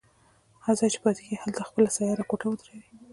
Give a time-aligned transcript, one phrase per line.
[0.63, 2.83] هر ځای چې پاتې کېږي هلته خپله سیاره کوټه ودروي.